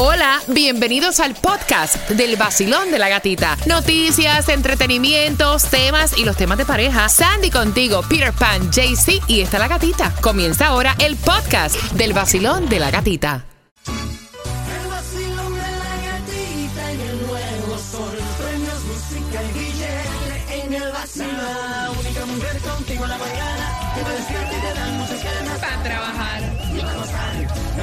Hola, 0.00 0.40
bienvenidos 0.46 1.18
al 1.18 1.34
podcast 1.34 1.96
del 2.10 2.36
vacilón 2.36 2.92
de 2.92 3.00
la 3.00 3.08
gatita. 3.08 3.56
Noticias, 3.66 4.48
entretenimientos, 4.48 5.64
temas 5.64 6.16
y 6.16 6.24
los 6.24 6.36
temas 6.36 6.56
de 6.56 6.64
pareja. 6.64 7.08
Sandy 7.08 7.50
contigo, 7.50 8.02
Peter 8.08 8.32
Pan, 8.32 8.70
JC 8.70 9.20
y 9.26 9.40
está 9.40 9.58
la 9.58 9.66
gatita. 9.66 10.14
Comienza 10.20 10.68
ahora 10.68 10.94
el 11.00 11.16
podcast 11.16 11.74
del 11.94 12.12
vacilón 12.12 12.68
de 12.68 12.78
la 12.78 12.92
gatita. 12.92 13.44
El 13.88 14.88
vacilón 14.88 15.54
de 15.54 15.62
la 15.62 15.96
gatita 16.06 16.92
en 16.92 17.00
el 17.00 17.26
nuevo 17.26 17.78
sol. 17.78 18.16
Premios, 18.38 18.80
música 18.84 19.42
y 19.42 19.58
billete 19.58 20.64
en 20.64 20.74
el 20.74 20.92
vacilón. 20.92 21.28
La 21.34 21.90
única 21.90 22.24
mujer 22.26 22.58
contigo 22.60 23.02
en 23.02 23.10
la 23.10 23.18
mañana 23.18 23.92
que 23.96 24.02
te 24.04 24.10
despierta 24.12 24.56
y 24.56 24.60
te 24.60 24.74
da 24.78 24.86
muchas 24.92 25.24
ganas 25.24 25.58
Para 25.58 25.82
trabajar. 25.82 26.42
y 26.72 26.78
para 26.80 26.94
gozar. 26.94 27.34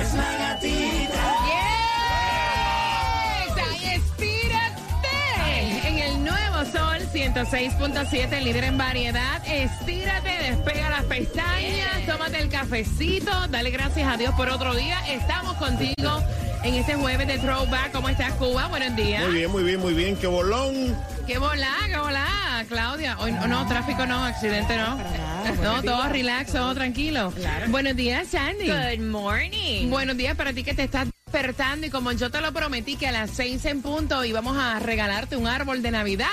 Es 0.02 0.14
la 0.14 0.38
gatita. 0.38 1.15
106.7, 7.36 8.32
el 8.32 8.46
líder 8.46 8.64
en 8.64 8.78
variedad. 8.78 9.46
Estírate, 9.46 10.30
despega 10.30 10.90
las 10.90 11.04
pestañas, 11.04 12.06
tómate 12.08 12.40
el 12.40 12.48
cafecito, 12.48 13.30
dale 13.50 13.72
gracias 13.72 14.08
a 14.08 14.16
Dios 14.16 14.34
por 14.36 14.48
otro 14.48 14.74
día. 14.74 14.98
Estamos 15.10 15.58
contigo 15.58 16.24
en 16.64 16.76
este 16.76 16.96
jueves 16.96 17.28
de 17.28 17.38
Throwback. 17.38 17.92
¿Cómo 17.92 18.08
estás, 18.08 18.32
Cuba? 18.36 18.68
Buenos 18.70 18.96
días. 18.96 19.26
Muy 19.26 19.34
bien, 19.34 19.52
muy 19.52 19.64
bien, 19.64 19.80
muy 19.82 19.94
bien. 19.94 20.16
¡Qué 20.16 20.28
bolón! 20.28 20.96
Qué 21.28 21.38
volá, 21.38 21.76
qué 21.90 21.98
volá, 21.98 22.66
Claudia. 22.70 23.18
Hoy 23.20 23.34
no, 23.34 23.48
no, 23.48 23.68
tráfico 23.68 24.06
no, 24.06 24.24
accidente 24.24 24.78
no. 24.78 24.98
No, 25.62 25.84
todo 25.84 26.08
relax, 26.08 26.54
todo 26.54 26.74
tranquilo. 26.74 27.34
Buenos 27.68 27.98
días, 27.98 28.30
Sandy. 28.30 28.68
Good 28.68 29.06
morning. 29.06 29.90
Buenos 29.90 30.16
días 30.16 30.38
para 30.38 30.54
ti 30.54 30.64
que 30.64 30.74
te 30.74 30.84
estás 30.84 31.10
despertando 31.26 31.86
y 31.86 31.90
como 31.90 32.14
yo 32.14 32.32
te 32.32 32.40
lo 32.40 32.54
prometí 32.54 32.96
que 32.96 33.08
a 33.08 33.12
las 33.12 33.32
seis 33.32 33.66
en 33.66 33.82
punto 33.82 34.24
íbamos 34.24 34.58
a 34.58 34.80
regalarte 34.80 35.36
un 35.36 35.48
árbol 35.48 35.82
de 35.82 35.92
Navidad. 35.92 36.32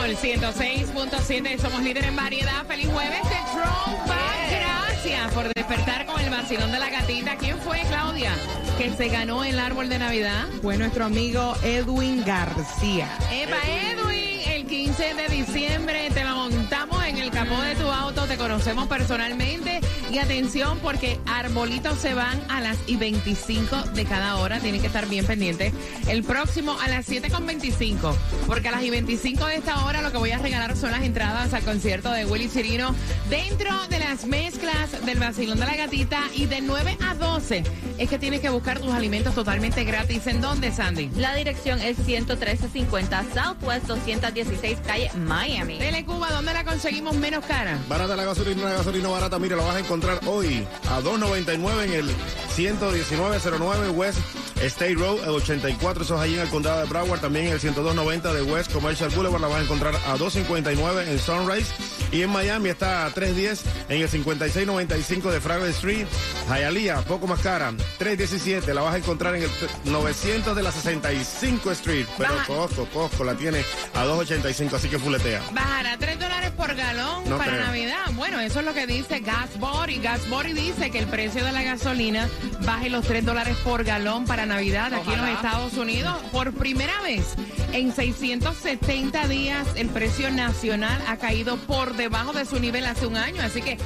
Sol 0.06 0.16
106.7 0.18 1.60
somos 1.60 1.82
líder 1.82 2.06
en 2.06 2.16
variedad. 2.16 2.64
Feliz 2.68 2.88
jueves 2.94 3.24
de 3.24 3.38
Throwback. 3.54 4.52
Gracias 4.52 5.34
por 5.34 5.52
despertar 5.52 6.06
con 6.06 6.22
el 6.22 6.30
vacilón 6.30 6.72
de 6.72 6.78
la 6.78 6.92
gatita. 6.92 7.36
¿Quién 7.38 7.58
fue, 7.58 7.82
Claudia? 7.88 8.32
Que 8.78 8.94
se 8.94 9.08
ganó 9.08 9.44
el 9.44 9.58
árbol 9.58 9.90
de 9.90 9.98
Navidad. 9.98 10.46
Fue 10.62 10.78
nuestro 10.78 11.06
amigo 11.06 11.56
Edwin 11.64 12.24
García. 12.24 13.10
Epa 13.32 13.58
Edwin, 13.68 14.48
el 14.48 14.68
15 14.68 15.16
de 15.16 15.28
diciembre 15.28 16.12
te 16.14 16.24
lo 16.24 16.36
montamos 16.36 16.95
el 17.26 17.32
capó 17.32 17.60
de 17.60 17.74
tu 17.74 17.90
auto, 17.90 18.28
te 18.28 18.38
conocemos 18.38 18.88
personalmente 18.88 19.80
y 20.12 20.20
atención 20.20 20.78
porque 20.80 21.20
arbolitos 21.26 21.98
se 21.98 22.14
van 22.14 22.40
a 22.50 22.62
las 22.62 22.78
y 22.86 22.98
25 22.98 23.82
de 23.96 24.06
cada 24.06 24.36
hora, 24.36 24.60
tienen 24.60 24.80
que 24.80 24.88
estar 24.88 25.08
bien 25.08 25.26
pendientes. 25.26 25.74
El 26.08 26.24
próximo 26.24 26.78
a 26.80 26.88
las 26.88 27.08
7 27.08 27.32
con 27.32 27.48
25, 27.48 28.16
porque 28.46 28.68
a 28.68 28.72
las 28.72 28.84
y 28.84 28.92
25 28.92 29.44
de 29.48 29.56
esta 29.56 29.86
hora 29.86 30.04
lo 30.04 30.12
que 30.12 30.18
voy 30.18 30.32
a 30.32 30.38
regalar 30.38 30.78
son 30.78 30.92
las 30.92 31.02
entradas 31.02 31.52
al 31.56 31.64
concierto 31.64 32.12
de 32.12 32.26
Willy 32.26 32.48
Chirino 32.48 32.94
dentro 33.28 33.72
de 33.90 34.00
las 34.00 34.26
mezclas 34.26 35.04
del 35.04 35.18
vacilón 35.18 35.60
de 35.60 35.66
la 35.66 35.76
gatita 35.76 36.22
y 36.36 36.46
de 36.46 36.62
9 36.62 36.96
a 37.10 37.16
12 37.16 37.64
es 37.98 38.10
que 38.10 38.20
tienes 38.20 38.42
que 38.42 38.50
buscar 38.50 38.80
tus 38.80 38.92
alimentos 38.92 39.34
totalmente 39.34 39.84
gratis. 39.84 40.28
¿En 40.28 40.42
dónde, 40.42 40.72
Sandy? 40.72 41.10
La 41.16 41.34
dirección 41.34 41.82
es 41.82 41.98
11350 41.98 43.26
Southwest 43.34 43.88
216 43.88 44.78
calle 44.86 45.10
Miami. 45.16 45.80
Tele 45.80 46.06
Cuba, 46.06 46.30
¿dónde 46.30 46.54
la 46.54 46.64
conseguimos 46.64 47.15
menos 47.18 47.46
cara? 47.46 47.78
Barata 47.88 48.16
la 48.16 48.24
gasolina, 48.24 48.62
una 48.64 48.74
gasolina 48.74 49.10
barata. 49.10 49.40
Mira, 49.40 49.56
lo 49.56 49.66
vas 49.66 49.76
a 49.76 49.80
encontrar 49.80 50.20
hoy 50.26 50.68
a 50.90 51.00
2.99 51.02 51.84
en 51.84 51.94
el 51.94 52.06
11909 52.56 53.90
West 53.90 54.20
State 54.62 54.96
Road, 54.96 55.24
el 55.24 55.30
84, 55.30 56.04
eso 56.04 56.16
es 56.16 56.22
allí 56.22 56.36
en 56.36 56.42
el 56.42 56.50
condado 56.50 56.82
de 56.82 56.88
Broward. 56.88 57.20
También 57.20 57.48
en 57.48 57.54
el 57.54 57.60
10290 57.60 58.34
de 58.34 58.42
West 58.44 58.72
Commercial 58.72 59.10
Boulevard 59.12 59.42
la 59.42 59.48
vas 59.48 59.60
a 59.60 59.64
encontrar 59.64 59.96
a 59.96 60.18
259 60.18 61.12
en 61.12 61.20
Sunrise. 61.20 61.74
Y 62.12 62.22
en 62.22 62.30
Miami 62.30 62.70
está 62.70 63.06
a 63.06 63.10
310 63.14 63.64
en 63.90 64.02
el 64.02 64.10
5695 64.10 65.32
de 65.32 65.42
Fraggle 65.42 65.70
Street. 65.72 66.08
Hialeah, 66.48 67.02
poco 67.02 67.28
más 67.28 67.40
cara, 67.42 67.74
317. 67.98 68.74
La 68.74 68.82
vas 68.82 68.94
a 68.96 68.98
encontrar 68.98 69.36
en 69.36 69.44
el 69.44 69.50
900 69.86 70.56
de 70.56 70.64
la 70.64 70.72
65 70.72 71.72
Street. 71.72 72.06
Pero 72.18 72.34
Baja. 72.34 72.46
Costco, 72.48 72.86
Costco 72.94 73.24
la 73.24 73.36
tiene 73.36 73.64
a 73.94 74.04
285, 74.04 74.76
así 74.76 74.88
que 74.88 75.00
fuletea. 75.00 75.42
Bajará 75.52 75.98
3 75.98 76.20
dólares 76.20 76.52
por 76.52 76.74
galón 76.76 77.30
No 77.30 77.38
para 77.38 77.52
creo. 77.54 77.66
Navidad. 77.66 78.06
Bueno, 78.14 78.40
eso 78.40 78.60
es 78.60 78.66
lo 78.66 78.74
que 78.74 78.88
dice 78.88 79.20
Gas 79.20 79.58
Body. 79.60 79.98
Gas 80.00 80.30
Body 80.30 80.54
dice 80.54 80.92
que 80.92 81.00
el 81.00 81.08
precio 81.08 81.44
de 81.44 81.52
la 81.52 81.64
gasolina 81.64 82.30
baje 82.62 82.90
los 82.90 83.06
3 83.06 83.26
dólares 83.26 83.58
por 83.64 83.84
galón 83.84 84.26
para 84.26 84.46
Navidad 84.46 84.94
aquí 84.94 85.12
en 85.12 85.20
los 85.22 85.30
Estados 85.30 85.74
Unidos. 85.74 86.16
Por 86.32 86.54
primera 86.54 87.02
vez 87.02 87.36
En 87.76 87.94
670 87.94 89.28
días 89.28 89.68
el 89.76 89.90
precio 89.90 90.32
nacional 90.32 90.98
ha 91.10 91.18
caído 91.18 91.58
por 91.58 91.98
debajo 91.98 92.32
de 92.32 92.46
su 92.46 92.58
nivel 92.58 92.86
hace 92.86 93.06
un 93.06 93.18
año, 93.18 93.42
así 93.42 93.62
que 93.62 93.78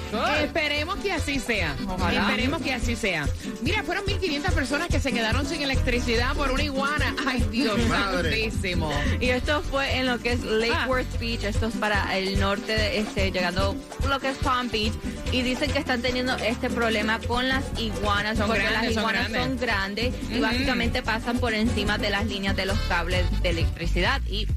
esperemos 0.44 0.98
que 0.98 1.12
así 1.12 1.40
sea. 1.40 1.76
Ojalá. 1.88 2.22
Esperemos 2.22 2.62
que 2.62 2.72
así 2.72 2.96
sea. 2.96 3.28
Mira, 3.64 3.82
fueron 3.82 4.06
1.500 4.06 4.52
personas 4.52 4.90
que 4.90 5.00
se 5.00 5.12
quedaron 5.12 5.44
sin 5.48 5.64
electricidad 5.64 6.36
por 6.36 6.52
una 6.52 6.62
iguana. 6.64 7.16
Ay, 7.26 7.44
Dios 7.52 7.80
santísimo. 7.90 8.92
Y 9.20 9.30
esto 9.30 9.64
fue 9.64 9.98
en 9.98 10.06
lo 10.06 10.20
que 10.20 10.34
es 10.34 10.44
Lake 10.44 10.72
Ah. 10.72 10.86
Worth 10.88 11.20
Beach, 11.20 11.44
esto 11.44 11.66
es 11.66 11.76
para 11.76 12.16
el 12.16 12.40
norte, 12.40 12.74
de 12.74 13.00
este, 13.00 13.32
llegando 13.32 13.76
lo 14.08 14.20
que 14.20 14.30
es 14.30 14.38
Palm 14.38 14.70
Beach, 14.70 14.94
y 15.32 15.42
dicen 15.44 15.72
que 15.72 15.80
están 15.80 16.02
teniendo 16.02 16.36
este 16.38 16.70
problema 16.70 17.20
con 17.20 17.48
las 17.48 17.64
iguanas, 17.78 18.38
Son 18.38 18.48
porque 18.48 18.64
grandes, 18.64 18.82
las 18.84 18.94
son 18.96 19.02
iguanas 19.04 19.30
grandes. 19.30 19.42
son 19.44 19.60
grandes 19.60 20.14
y 20.32 20.40
básicamente 20.40 21.04
pasan 21.04 21.40
por 21.40 21.54
encima 21.54 21.98
de 21.98 22.10
las 22.10 22.26
líneas 22.26 22.56
de 22.56 22.66
los 22.66 22.80
cables 22.82 23.26
de 23.42 23.50
electricidad 23.50 24.22
y 24.28 24.48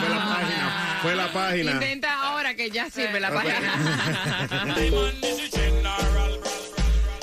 fue 0.00 0.08
la 0.10 0.24
página, 0.26 0.98
fue 1.02 1.14
la 1.14 1.32
página. 1.32 1.70
Intenta 1.72 2.20
ahora 2.28 2.54
que 2.56 2.70
ya 2.70 2.90
sirve 2.90 3.20
la 3.20 3.30
página. 3.32 4.74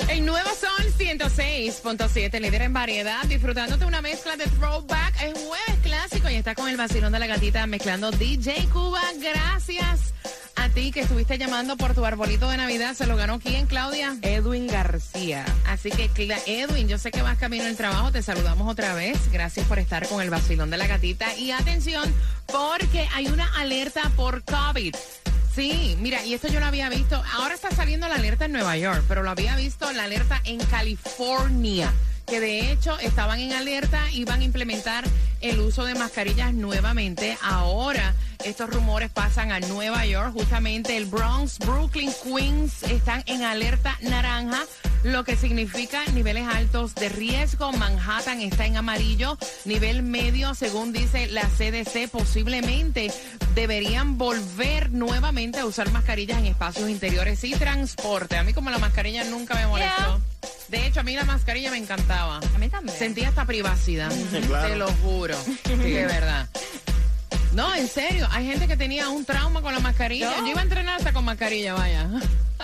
El 0.08 0.24
nuevo 0.26 0.48
Sol 0.58 0.86
106.7, 0.98 2.40
líder 2.40 2.62
en 2.62 2.72
variedad, 2.72 3.22
disfrutándote 3.24 3.84
una 3.84 4.00
mezcla 4.02 4.36
de 4.36 4.44
throwback. 4.44 5.14
Es 5.22 5.32
jueves 5.34 5.78
clásico 5.82 6.30
y 6.30 6.34
está 6.36 6.54
con 6.54 6.68
el 6.68 6.76
vacilón 6.78 7.12
de 7.12 7.18
la 7.18 7.26
gatita 7.26 7.66
mezclando 7.66 8.10
DJ 8.10 8.68
Cuba. 8.72 9.00
Gracias 9.20 10.14
a 10.62 10.68
ti 10.68 10.92
que 10.92 11.00
estuviste 11.00 11.38
llamando 11.38 11.76
por 11.76 11.92
tu 11.92 12.04
arbolito 12.04 12.48
de 12.48 12.56
Navidad. 12.56 12.94
¿Se 12.94 13.08
lo 13.08 13.16
ganó 13.16 13.40
quién, 13.40 13.66
Claudia? 13.66 14.16
Edwin 14.22 14.68
García. 14.68 15.44
Así 15.66 15.90
que, 15.90 16.08
Edwin, 16.46 16.86
yo 16.86 16.98
sé 16.98 17.10
que 17.10 17.20
vas 17.20 17.36
camino 17.36 17.64
al 17.64 17.76
trabajo, 17.76 18.12
te 18.12 18.22
saludamos 18.22 18.70
otra 18.70 18.94
vez. 18.94 19.18
Gracias 19.32 19.66
por 19.66 19.80
estar 19.80 20.06
con 20.06 20.22
el 20.22 20.30
vacilón 20.30 20.70
de 20.70 20.76
la 20.76 20.86
gatita. 20.86 21.36
Y 21.36 21.50
atención, 21.50 22.14
porque 22.46 23.08
hay 23.12 23.26
una 23.26 23.52
alerta 23.56 24.12
por 24.14 24.44
COVID. 24.44 24.94
Sí, 25.52 25.96
mira, 26.00 26.24
y 26.24 26.34
esto 26.34 26.46
yo 26.46 26.60
lo 26.60 26.66
había 26.66 26.88
visto. 26.88 27.20
Ahora 27.32 27.54
está 27.54 27.72
saliendo 27.72 28.06
la 28.06 28.14
alerta 28.14 28.44
en 28.44 28.52
Nueva 28.52 28.76
York, 28.76 29.02
pero 29.08 29.24
lo 29.24 29.30
había 29.30 29.56
visto 29.56 29.90
la 29.92 30.04
alerta 30.04 30.40
en 30.44 30.60
California. 30.66 31.92
Que 32.24 32.38
de 32.38 32.70
hecho 32.70 32.96
estaban 33.00 33.40
en 33.40 33.52
alerta, 33.52 34.12
iban 34.12 34.40
a 34.40 34.44
implementar 34.44 35.04
el 35.42 35.60
uso 35.60 35.84
de 35.84 35.94
mascarillas 35.94 36.54
nuevamente. 36.54 37.36
Ahora 37.42 38.14
estos 38.44 38.70
rumores 38.70 39.10
pasan 39.10 39.52
a 39.52 39.60
Nueva 39.60 40.04
York, 40.06 40.32
justamente 40.32 40.96
el 40.96 41.06
Bronx, 41.06 41.58
Brooklyn, 41.58 42.10
Queens 42.24 42.82
están 42.82 43.22
en 43.26 43.42
alerta 43.42 43.96
naranja, 44.02 44.64
lo 45.04 45.22
que 45.24 45.36
significa 45.36 46.04
niveles 46.06 46.48
altos 46.48 46.94
de 46.94 47.08
riesgo. 47.08 47.72
Manhattan 47.72 48.40
está 48.40 48.66
en 48.66 48.76
amarillo, 48.76 49.38
nivel 49.64 50.02
medio, 50.02 50.54
según 50.54 50.92
dice 50.92 51.28
la 51.28 51.48
CDC, 51.48 52.08
posiblemente 52.10 53.12
deberían 53.54 54.18
volver 54.18 54.90
nuevamente 54.90 55.60
a 55.60 55.66
usar 55.66 55.90
mascarillas 55.92 56.38
en 56.38 56.46
espacios 56.46 56.90
interiores 56.90 57.44
y 57.44 57.52
transporte. 57.52 58.36
A 58.36 58.42
mí 58.42 58.52
como 58.52 58.70
la 58.70 58.78
mascarilla 58.78 59.24
nunca 59.24 59.54
me 59.54 59.66
molestó. 59.66 60.20
De 60.72 60.86
hecho, 60.86 61.00
a 61.00 61.02
mí 61.02 61.14
la 61.14 61.24
mascarilla 61.24 61.70
me 61.70 61.76
encantaba. 61.76 62.38
a 62.38 62.58
mí 62.58 62.68
también. 62.70 62.98
Sentía 62.98 63.28
esta 63.28 63.44
privacidad. 63.44 64.10
claro. 64.48 64.68
Te 64.68 64.76
lo 64.76 64.88
juro. 65.04 65.36
De 65.66 66.06
verdad. 66.06 66.48
No, 67.52 67.74
en 67.74 67.86
serio. 67.86 68.26
Hay 68.32 68.46
gente 68.46 68.66
que 68.66 68.78
tenía 68.78 69.10
un 69.10 69.26
trauma 69.26 69.60
con 69.60 69.74
la 69.74 69.80
mascarilla. 69.80 70.34
Yo 70.38 70.46
iba 70.46 70.60
a 70.60 70.62
entrenar 70.62 70.96
hasta 70.96 71.12
con 71.12 71.26
mascarilla, 71.26 71.74
vaya. 71.74 72.08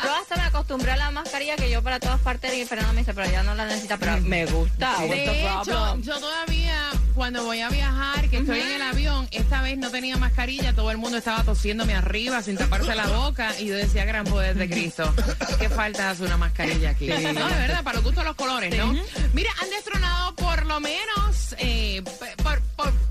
Yo 0.03 0.15
hasta 0.15 0.37
me 0.37 0.43
acostumbré 0.43 0.93
a 0.93 0.97
la 0.97 1.11
mascarilla 1.11 1.57
que 1.57 1.69
yo 1.71 1.83
para 1.83 2.01
todas 2.01 2.19
partes 2.21 2.55
y 2.55 2.65
Fernando 2.65 2.95
me 2.95 3.01
dice, 3.01 3.13
pero 3.13 3.31
ya 3.31 3.43
no 3.43 3.55
la 3.55 3.67
necesita, 3.67 3.99
pero 3.99 4.19
me 4.23 4.47
gusta. 4.47 5.01
De 5.01 5.43
hecho, 5.43 5.99
yo 6.01 6.19
todavía, 6.19 6.88
cuando 7.19 7.43
voy 7.43 7.61
a 7.63 7.69
viajar, 7.69 8.31
que 8.31 8.39
estoy 8.39 8.61
en 8.61 8.71
el 8.71 8.83
avión, 8.83 9.27
esta 9.33 9.61
vez 9.61 9.77
no 9.77 9.91
tenía 9.91 10.17
mascarilla, 10.17 10.73
todo 10.73 10.93
el 10.93 10.99
mundo 10.99 11.19
estaba 11.19 11.43
tosiéndome 11.43 11.93
arriba 11.93 12.41
sin 12.43 12.57
taparse 12.57 12.95
la 12.95 13.09
boca 13.09 13.59
y 13.59 13.67
yo 13.67 13.75
decía, 13.75 14.05
gran 14.05 14.25
poder 14.25 14.57
de 14.57 14.71
Cristo, 14.71 15.13
qué 15.59 15.69
falta 15.69 16.11
hace 16.11 16.23
una 16.23 16.37
mascarilla 16.37 16.91
aquí. 16.91 17.09
No, 17.09 17.17
de 17.17 17.33
verdad, 17.33 17.83
para 17.83 17.97
los 17.97 18.05
gustos 18.05 18.25
los 18.25 18.37
colores, 18.37 18.73
¿no? 18.79 18.95
Mira, 19.35 19.51
han 19.61 19.69
destronado 19.69 20.37
por 20.37 20.65
lo 20.65 20.79
menos, 20.79 21.57
eh, 21.59 22.05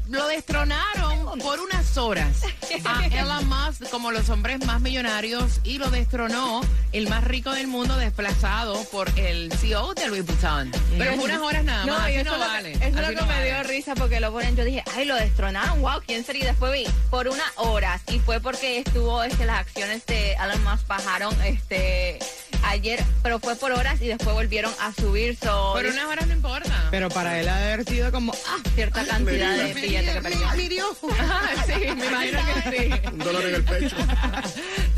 lo 0.10 0.28
destronaron 0.28 1.40
por 1.40 1.60
unas 1.60 1.98
horas 1.98 2.44
a 2.86 3.06
Elon 3.08 3.48
Musk 3.48 3.90
como 3.90 4.12
los 4.12 4.30
hombres 4.30 4.66
más 4.66 4.82
millonarios 4.82 5.60
y 5.64 5.78
lo 5.78 5.90
destronó 5.90 6.62
el 6.94 7.10
más 7.10 7.24
rico 7.24 7.52
del 7.52 7.68
mundo 7.68 7.98
desplazado 7.98 8.82
por 8.86 9.10
el 9.20 9.52
CEO 9.54 9.94
de 9.94 10.08
Louis 10.08 10.26
Vuitton. 10.26 10.72
Pero 10.98 11.16
por 11.16 11.26
unas 11.26 11.42
horas 11.42 11.64
nada 11.64 11.86
más, 11.86 12.10
y 12.10 12.16
así 12.16 12.24
no 12.24 12.34
es 12.34 12.40
vale. 12.40 12.72
Eso 12.72 12.84
es 12.84 12.96
lo 12.96 13.08
que 13.08 13.16
no 13.16 13.22
me 13.26 13.34
vale. 13.34 13.46
dio 13.46 13.64
risa 13.64 13.96
porque 13.96 14.20
lo 14.20 14.32
ponen. 14.32 14.56
Yo 14.56 14.64
dije, 14.64 14.84
ay, 14.96 15.06
lo 15.06 15.16
destronaron, 15.16 15.82
wow, 15.82 16.02
¿quién 16.06 16.24
sería? 16.24 16.44
Y 16.44 16.46
después 16.48 16.72
vi 16.72 16.86
por 17.10 17.28
unas 17.28 17.52
horas 17.56 18.02
y 18.08 18.20
fue 18.20 18.40
porque 18.40 18.80
estuvo, 18.80 19.24
este, 19.24 19.46
las 19.46 19.60
acciones 19.60 20.06
de 20.06 20.34
Elon 20.34 20.64
Musk 20.64 20.88
bajaron, 20.88 21.36
este, 21.44 22.20
ayer, 22.70 23.04
pero 23.24 23.40
fue 23.40 23.56
por 23.56 23.72
horas 23.72 24.02
y 24.02 24.08
después 24.08 24.34
volvieron 24.34 24.72
a 24.80 24.94
subir. 24.94 25.38
So, 25.38 25.74
Por 25.74 25.86
unas 25.86 26.06
horas 26.06 26.28
no 26.28 26.34
importa. 26.34 26.88
Pero 26.92 27.10
para 27.10 27.40
él 27.40 27.48
ha 27.50 27.58
de 27.58 27.74
haber 27.74 27.86
sido 27.86 28.12
como, 28.12 28.34
ah, 28.34 28.58
cierta 28.76 29.06
cantidad 29.06 29.56
de 29.58 29.74
billetes 29.74 30.16
que 30.16 30.22
perdió. 30.22 30.52
mi 30.56 30.68
sí, 30.68 31.96
me 31.96 32.06
imagino 32.06 32.40
que 32.64 32.72
sí. 32.72 33.10
Un 33.12 33.20
dolor 33.20 33.46
en 33.46 33.56
el 33.56 33.64
pecho. 33.64 33.96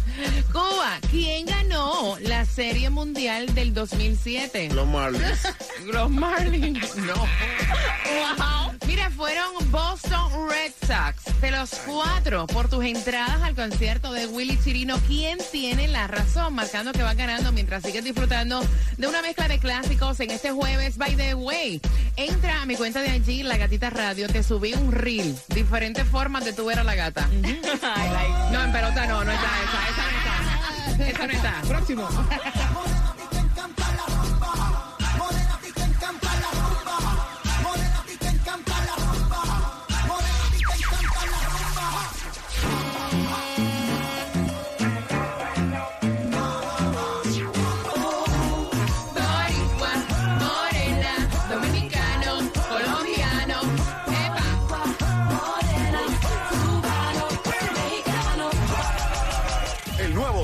Cuba, 0.51 0.99
¿quién 1.09 1.47
ganó 1.47 2.17
la 2.19 2.45
Serie 2.45 2.89
Mundial 2.91 3.53
del 3.55 3.73
2007? 3.73 4.69
Los 4.73 4.87
Marlins. 4.87 5.47
Los 5.85 6.09
Marlins. 6.09 6.95
No. 6.97 7.13
Wow. 8.37 8.62
Fueron 9.15 9.71
Boston 9.71 10.49
Red 10.49 10.71
Sox. 10.87 11.41
De 11.41 11.51
los 11.51 11.71
cuatro, 11.85 12.47
por 12.47 12.69
tus 12.69 12.83
entradas 12.83 13.41
al 13.41 13.55
concierto 13.55 14.11
de 14.11 14.27
Willy 14.27 14.57
Chirino, 14.63 14.97
¿quién 15.07 15.37
tiene 15.51 15.87
la 15.87 16.07
razón? 16.07 16.55
Marcando 16.55 16.91
que 16.91 17.03
va 17.03 17.13
ganando 17.13 17.51
mientras 17.51 17.83
sigues 17.83 18.03
disfrutando 18.03 18.61
de 18.97 19.07
una 19.07 19.21
mezcla 19.21 19.47
de 19.47 19.59
clásicos 19.59 20.19
en 20.19 20.31
este 20.31 20.51
jueves. 20.51 20.97
By 20.97 21.15
the 21.15 21.35
way, 21.35 21.81
entra 22.15 22.61
a 22.61 22.65
mi 22.65 22.75
cuenta 22.75 23.01
de 23.01 23.09
allí, 23.09 23.43
La 23.43 23.57
Gatita 23.57 23.89
Radio. 23.89 24.27
Te 24.27 24.41
subí 24.41 24.73
un 24.73 24.91
reel. 24.91 25.37
Diferentes 25.49 26.07
formas 26.07 26.45
de 26.45 26.53
tu 26.53 26.65
ver 26.65 26.79
a 26.79 26.83
la 26.83 26.95
gata. 26.95 27.27
No, 28.51 28.63
en 28.63 28.71
pelota 28.71 29.05
no, 29.05 29.23
no 29.23 29.31
está 29.31 29.47
esa. 29.63 29.89
Esa 29.89 30.11
no 30.11 30.17
está. 30.17 31.09
Esa 31.09 31.27
no 31.27 31.33
está. 31.33 31.61
Próximo. 31.67 32.09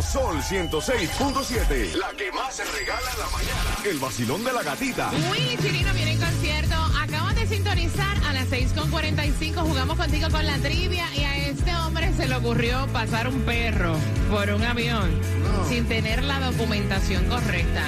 Sol 0.02 0.38
106.7. 0.38 1.94
La 1.96 2.10
que 2.18 2.32
más 2.32 2.56
se 2.56 2.64
regala 2.64 3.12
en 3.12 3.20
la 3.20 3.30
mañana. 3.30 3.78
El 3.86 4.00
vacilón 4.00 4.44
de 4.44 4.54
la 4.54 4.64
gatita. 4.64 5.12
Willy 5.32 5.58
Chirino 5.58 5.94
viene 5.94 6.14
en 6.14 6.20
concierto. 6.20 6.76
Acabas 7.00 7.36
de 7.36 7.48
sintonizar 7.48 8.18
a 8.26 8.34
las 8.34 8.48
6.45. 8.50 9.62
Jugamos 9.62 9.98
contigo 9.98 10.30
con 10.30 10.46
la 10.46 10.58
trivia 10.60 11.06
y 11.16 11.24
a 11.24 11.38
este 11.48 11.76
hombre 11.76 12.14
se 12.14 12.28
le 12.28 12.36
ocurrió 12.36 12.88
pasar 12.88 13.28
un 13.28 13.42
perro 13.42 13.96
por 14.30 14.50
un 14.50 14.64
avión 14.64 15.10
sin 15.68 15.86
tener 15.86 16.24
la 16.24 16.40
documentación 16.40 17.26
correcta. 17.26 17.84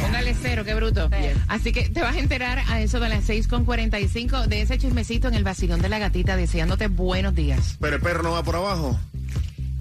Póngale 0.00 0.34
cero, 0.40 0.64
qué 0.64 0.74
bruto. 0.74 1.08
Así 1.48 1.72
que 1.72 1.88
te 1.88 2.02
vas 2.02 2.16
a 2.16 2.18
enterar 2.18 2.62
a 2.68 2.80
eso 2.80 3.00
de 3.00 3.08
las 3.08 3.28
6.45 3.28 4.46
de 4.46 4.62
ese 4.62 4.78
chismecito 4.78 5.28
en 5.28 5.34
el 5.34 5.44
vacilón 5.44 5.80
de 5.80 5.88
la 5.88 5.98
gatita 5.98 6.36
deseándote 6.36 6.88
buenos 6.88 7.34
días. 7.34 7.76
Pero 7.80 7.96
el 7.96 8.02
perro 8.02 8.22
no 8.22 8.32
va 8.32 8.42
por 8.42 8.56
abajo. 8.56 8.98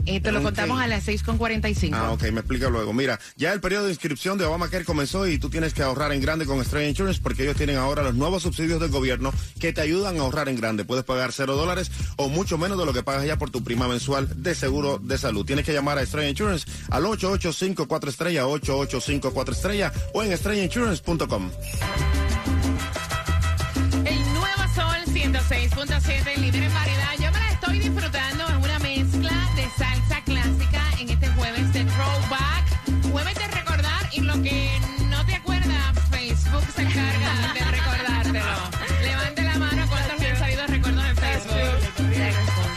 Eh, 0.06 0.20
te 0.20 0.32
lo 0.32 0.42
contamos 0.42 0.82
a 0.82 0.88
las 0.88 1.08
6.45. 1.08 1.92
Ah, 1.94 2.12
ok, 2.12 2.24
me 2.32 2.40
explica 2.40 2.70
luego. 2.70 2.94
Mira, 2.94 3.20
ya 3.36 3.54
el 3.54 3.62
periodo 3.62 3.86
de 3.86 3.92
inscripción 3.92 4.38
de 4.38 4.46
Obamacare 4.46 4.86
comenzó 4.86 5.28
y 5.28 5.38
tú 5.38 5.50
tienes 5.50 5.74
que 5.74 5.84
ahorrar 5.84 6.12
en 6.12 6.22
grande 6.22 6.46
con 6.46 6.60
Estrella 6.60 6.90
Insurance 6.90 7.22
porque 7.22 7.44
ellos 7.44 7.56
tienen 7.56 7.78
ahora 7.78 8.04
los 8.04 8.16
nuevos 8.16 8.44
subsidios 8.44 8.80
del 8.80 8.90
gobierno 8.90 9.34
que 9.60 9.74
te 9.74 9.82
ayudan 9.82 10.18
a 10.18 10.22
ahorrar 10.22 10.50
en 10.50 10.56
grande. 10.56 10.86
Puedes 10.86 11.04
pagar 11.04 11.32
cero 11.34 11.56
dólares 11.56 11.92
o 12.16 12.30
mucho 12.30 12.58
menos 12.58 12.78
de 12.78 12.86
lo 12.86 12.94
que 12.94 13.04
pagas 13.04 13.26
ya 13.26 13.38
por 13.38 13.50
tu 13.50 13.64
prima 13.64 13.88
mensual 13.88 14.28
de 14.42 14.56
seguro 14.56 14.98
de 14.98 15.18
salud. 15.18 15.46
Tienes 15.46 15.66
que 15.66 15.74
llamar 15.74 15.98
a 15.98 16.02
Estrella 16.02 16.30
Insurance 16.30 16.66
al 16.90 17.06
8854 17.06 18.10
estrella 18.10 18.48
8854 18.48 19.54
estrella 19.54 19.94
o 20.14 20.24
en 20.24 20.32
estrellainsurance.com. 20.32 21.52
El 24.06 24.34
nuevo 24.34 24.64
sol 24.76 24.98
106.7, 25.08 26.38
líder 26.38 26.64
en 26.64 26.74
variedad. 26.74 27.14
Yo 27.20 27.32
me 27.32 27.40
la 27.40 27.52
estoy 27.52 27.80
disfrutando. 27.80 28.48
Es 28.48 28.64
una 28.64 28.71
lo 34.36 34.44
que 34.44 34.70
no 35.10 35.26
te 35.26 35.36
acuerdas, 35.36 35.94
Facebook 36.10 36.64
se 36.76 36.82
encarga 36.82 37.54
de 37.54 37.60
recordártelo. 37.72 38.46
Levante 39.04 39.42
la 39.44 39.56
mano 39.58 39.86
cuántos 39.90 40.20
le 40.20 40.30
han 40.30 40.38
salido 40.38 40.68
recuerdos 40.68 41.06
en 41.06 41.18
Facebook. 41.18 41.80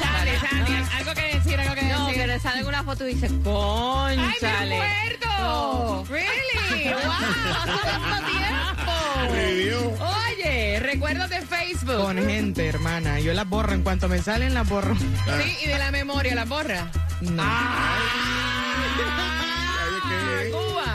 Chale, 0.00 0.32
Chale, 0.40 0.76
algo 0.96 1.14
que 1.14 1.34
decir, 1.38 1.60
algo 1.60 1.74
que 1.74 1.82
No, 1.84 2.06
decir. 2.06 2.20
que 2.22 2.26
le 2.26 2.40
sale 2.40 2.64
una 2.64 2.82
foto 2.82 3.06
y 3.08 3.14
dice, 3.14 3.26
¡Ay, 3.26 4.16
conchale. 4.16 4.78
me 4.78 5.16
acuerdo! 5.20 6.04
¡Really! 6.08 6.94
Oye, 10.36 10.80
recuerdos 10.80 11.30
de 11.30 11.40
Facebook. 11.42 11.96
Con 11.96 12.16
gente, 12.18 12.66
hermana. 12.66 13.20
Yo 13.20 13.32
las 13.32 13.48
borro. 13.48 13.72
En 13.72 13.82
cuanto 13.82 14.08
me 14.08 14.18
salen, 14.20 14.54
las 14.54 14.68
borro. 14.68 14.94
Sí, 14.96 15.56
y 15.64 15.68
de 15.68 15.78
la 15.78 15.90
memoria, 15.90 16.34
la 16.34 16.44
borra. 16.44 16.88
No. 17.20 17.42
Ay, 17.42 19.43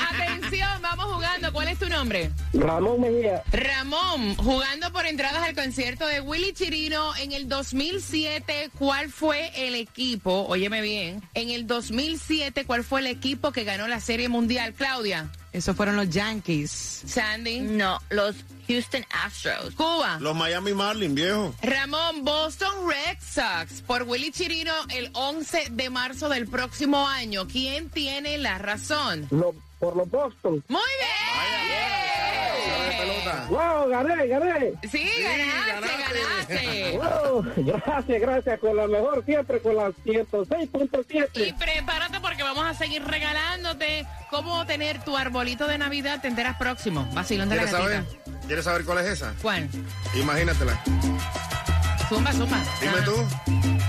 ¿Cuál 1.58 1.70
es 1.70 1.78
tu 1.80 1.88
nombre? 1.88 2.30
Ramón 2.54 3.00
Mejía, 3.00 3.42
Ramón, 3.50 4.36
jugando 4.36 4.92
por 4.92 5.06
entradas 5.06 5.42
al 5.42 5.56
concierto 5.56 6.06
de 6.06 6.20
Willy 6.20 6.52
Chirino 6.52 7.16
en 7.16 7.32
el 7.32 7.48
2007, 7.48 8.70
¿cuál 8.78 9.10
fue 9.10 9.50
el 9.66 9.74
equipo? 9.74 10.46
Óyeme 10.48 10.80
bien, 10.82 11.20
en 11.34 11.50
el 11.50 11.66
2007, 11.66 12.64
¿cuál 12.64 12.84
fue 12.84 13.00
el 13.00 13.08
equipo 13.08 13.50
que 13.50 13.64
ganó 13.64 13.88
la 13.88 13.98
Serie 13.98 14.28
Mundial? 14.28 14.72
Claudia, 14.72 15.32
Esos 15.52 15.74
fueron 15.74 15.96
los 15.96 16.08
Yankees. 16.10 17.02
Sandy, 17.06 17.58
No, 17.58 17.98
los 18.10 18.36
Houston 18.68 19.04
Astros. 19.24 19.74
Cuba. 19.74 20.18
Los 20.20 20.36
Miami 20.36 20.74
Marlins, 20.74 21.14
viejo. 21.14 21.52
Ramón, 21.62 22.22
Boston 22.24 22.88
Red 22.88 23.18
Sox 23.20 23.82
por 23.82 24.04
Willy 24.04 24.30
Chirino 24.30 24.72
el 24.94 25.10
11 25.12 25.70
de 25.72 25.90
marzo 25.90 26.28
del 26.28 26.46
próximo 26.46 27.08
año. 27.08 27.48
¿Quién 27.48 27.88
tiene 27.90 28.38
la 28.38 28.58
razón? 28.58 29.26
lo- 29.32 29.54
por 29.78 29.97
los 29.97 30.11
Boston. 30.11 30.62
Muy 30.68 30.80
bien. 30.99 31.08
¡Wow! 33.50 33.88
¡Gané, 33.88 34.26
gané! 34.26 34.73
Sí, 34.90 35.08
ganaste, 35.23 35.90
ganaste. 35.90 36.54
ganaste. 36.54 36.99
¡Wow! 36.99 37.47
Gracias, 37.56 38.20
gracias. 38.20 38.61
Con 38.61 38.76
la 38.76 38.87
mejor 38.87 39.25
siempre, 39.25 39.61
con 39.61 39.76
la 39.76 39.90
Y 40.04 40.11
106.7. 40.12 41.54
prepárate 41.58 42.20
porque 42.20 42.42
vamos 42.42 42.64
a 42.66 42.75
seguir 42.75 43.02
regalándote 43.04 44.06
cómo 44.30 44.66
tener 44.66 45.02
tu 45.04 45.16
arbolito 45.16 45.66
de 45.66 45.78
Navidad. 45.78 46.20
Te 46.20 46.28
enteras 46.28 46.56
próximo. 46.58 47.08
Vacilón 47.14 47.49
de 47.49 47.56
la 47.56 47.62
¿Quieres 47.64 47.80
gatita. 47.80 48.02
saber? 48.04 48.40
¿Quieres 48.47 48.64
saber 48.64 48.85
cuál 48.85 48.99
es 48.99 49.06
esa? 49.06 49.32
¿Cuál? 49.40 49.68
Imagínatela. 50.14 50.78
Zumba, 52.08 52.32
zumba. 52.32 52.62
Dime 52.80 52.92
Ah. 52.99 53.04
tú. 53.04 53.26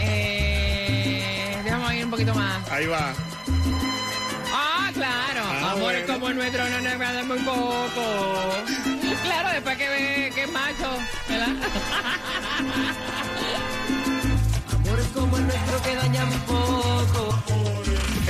Eh, 0.02 1.58
déjame 1.64 1.98
ir 1.98 2.06
un 2.06 2.12
poquito 2.12 2.34
más. 2.34 2.70
Ahí 2.72 2.86
va. 2.86 3.14
Claro. 5.00 5.42
Ah, 5.46 5.72
Amores 5.72 6.06
bueno. 6.06 6.14
como 6.14 6.30
el 6.30 6.36
nuestro 6.36 6.70
no 6.70 6.82
nos 6.82 6.94
agradan 6.94 7.28
muy 7.28 7.40
poco. 7.40 8.00
Claro, 9.24 9.50
después 9.50 9.76
que 9.78 9.90
ve 9.90 10.32
que 10.34 10.44
es 10.44 10.52
macho, 10.52 10.98
¿verdad? 11.28 11.48
Amores 14.76 15.08
como 15.14 15.38
el 15.38 15.48
nuestro 15.48 15.82
que 15.82 15.96
dañan 15.96 16.30
poco. 16.42 17.44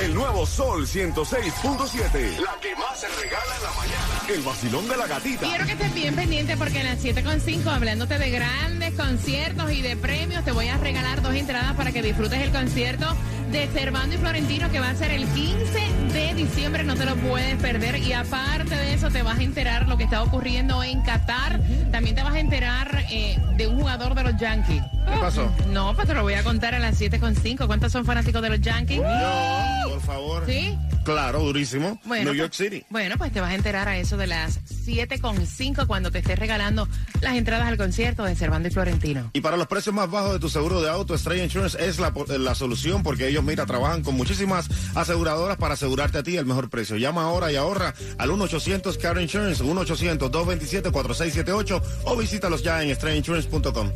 El 0.00 0.14
nuevo 0.14 0.30
Nuevo 0.30 0.46
Sol 0.46 0.86
106.7. 0.86 2.38
La 2.40 2.56
que 2.60 2.74
más 2.76 2.98
se 2.98 3.08
regala 3.08 3.56
en 3.56 3.62
la 3.62 3.72
mañana. 3.72 4.22
El 4.28 4.40
vacilón 4.42 4.88
de 4.88 4.96
la 4.96 5.06
gatita. 5.06 5.46
Quiero 5.46 5.66
que 5.66 5.72
estés 5.72 5.94
bien 5.94 6.14
pendiente 6.14 6.56
porque 6.56 6.80
en 6.80 6.86
las 6.86 7.02
7.5, 7.02 7.66
hablándote 7.66 8.18
de 8.18 8.30
grandes 8.30 8.94
conciertos 8.94 9.70
y 9.72 9.82
de 9.82 9.96
premios, 9.96 10.44
te 10.44 10.52
voy 10.52 10.68
a 10.68 10.78
regalar 10.78 11.20
dos 11.20 11.34
entradas 11.34 11.74
para 11.74 11.92
que 11.92 12.02
disfrutes 12.02 12.40
el 12.40 12.52
concierto 12.52 13.14
de 13.50 13.68
Servando 13.72 14.14
y 14.14 14.18
Florentino 14.18 14.70
que 14.70 14.80
va 14.80 14.90
a 14.90 14.94
ser 14.94 15.10
el 15.10 15.26
15 15.26 15.82
de 16.12 16.34
diciembre. 16.34 16.84
No 16.84 16.94
te 16.94 17.04
lo 17.04 17.16
puedes 17.16 17.56
perder. 17.56 17.98
Y 17.98 18.12
aparte 18.12 18.74
de 18.74 18.94
eso, 18.94 19.10
te 19.10 19.22
vas 19.22 19.38
a 19.38 19.42
enterar 19.42 19.88
lo 19.88 19.96
que 19.96 20.04
está 20.04 20.22
ocurriendo 20.22 20.82
en 20.82 21.02
Qatar. 21.02 21.60
También 21.90 22.14
te 22.16 22.22
vas 22.22 22.34
a 22.34 22.40
enterar 22.40 23.04
eh, 23.10 23.38
de 23.56 23.66
un 23.66 23.78
jugador 23.78 24.14
de 24.14 24.24
los 24.24 24.36
Yankees. 24.36 24.82
¿Qué 24.82 25.18
pasó? 25.20 25.50
No, 25.68 25.94
pues 25.94 26.06
te 26.06 26.14
lo 26.14 26.22
voy 26.22 26.34
a 26.34 26.42
contar 26.42 26.74
a 26.74 26.78
las 26.78 27.00
7.5. 27.00 27.66
¿Cuántos 27.66 27.92
son 27.92 28.04
fanáticos 28.04 28.42
de 28.42 28.50
los 28.50 28.60
Yankees? 28.60 28.98
Yo, 28.98 29.90
por 29.90 30.00
favor. 30.00 30.46
¿Sí? 30.46 30.76
Claro, 31.04 31.40
durísimo. 31.40 31.98
New 32.04 32.34
York 32.34 32.52
pues, 32.56 32.70
City. 32.70 32.84
Bueno, 32.90 33.16
pues 33.16 33.32
te 33.32 33.40
vas 33.40 33.50
a 33.50 33.54
enterar 33.54 33.88
a 33.88 33.96
eso 33.96 34.16
de 34.16 34.26
las 34.26 34.60
7.5 34.90 35.86
cuando 35.86 36.10
te 36.10 36.18
estés 36.18 36.38
regalando 36.38 36.88
las 37.20 37.34
entradas 37.34 37.68
al 37.68 37.76
concierto 37.76 38.24
de 38.24 38.34
Servando 38.34 38.68
y 38.68 38.70
Florentino. 38.70 39.30
Y 39.32 39.40
para 39.40 39.56
los 39.56 39.66
precios 39.66 39.94
más 39.94 40.10
bajos 40.10 40.34
de 40.34 40.38
tu 40.38 40.48
seguro 40.48 40.80
de 40.80 40.90
auto, 40.90 41.14
Estrella 41.14 41.44
Insurance 41.44 41.84
es 41.84 41.98
la, 41.98 42.12
la 42.38 42.54
solución 42.54 43.02
porque 43.02 43.28
ellos, 43.28 43.44
mira, 43.44 43.66
trabajan 43.66 44.02
con 44.02 44.16
muchísimas 44.16 44.68
aseguradoras 44.94 45.56
para 45.56 45.74
asegurarte 45.74 46.18
a 46.18 46.22
ti 46.22 46.36
el 46.36 46.46
mejor 46.46 46.70
precio. 46.70 46.96
Llama 46.96 47.22
ahora 47.22 47.50
y 47.52 47.56
ahorra 47.56 47.94
al 48.18 48.30
1-800 48.30 48.96
Car 48.98 49.20
Insurance, 49.20 49.64
1-800-227-4678 49.64 51.82
o 52.04 52.16
visítalos 52.16 52.62
ya 52.62 52.82
en 52.82 52.90
estrellainsurance.com. 52.90 53.90